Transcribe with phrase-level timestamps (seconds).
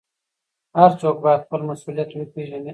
[0.79, 2.69] هر څوک باید خپل مسوولیت وپېژني.